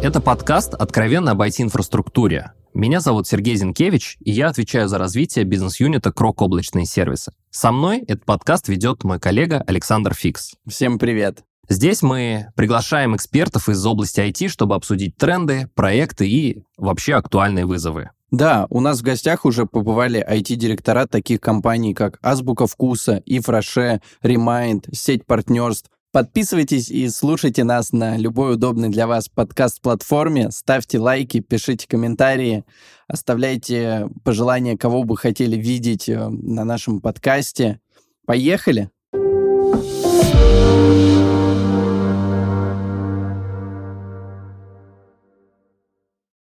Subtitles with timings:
[0.00, 2.52] Это подкаст «Откровенно об IT-инфраструктуре».
[2.72, 7.32] Меня зовут Сергей Зинкевич, и я отвечаю за развитие бизнес-юнита Крок облачные сервисы.
[7.50, 10.52] Со мной этот подкаст ведет мой коллега Александр Фикс.
[10.68, 11.42] Всем привет.
[11.68, 18.10] Здесь мы приглашаем экспертов из области IT, чтобы обсудить тренды, проекты и вообще актуальные вызовы.
[18.30, 24.86] Да, у нас в гостях уже побывали IT-директора таких компаний, как Азбука Вкуса, Ифраше, Remind,
[24.92, 30.52] сеть партнерств, Подписывайтесь и слушайте нас на любой удобной для вас подкаст-платформе.
[30.52, 32.64] Ставьте лайки, пишите комментарии,
[33.08, 37.80] оставляйте пожелания, кого бы хотели видеть э, на нашем подкасте.
[38.26, 38.82] Поехали!
[38.82, 38.93] Поехали!